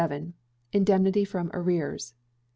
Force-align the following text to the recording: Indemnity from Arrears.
Indemnity 0.71 1.23
from 1.25 1.51
Arrears. 1.53 2.15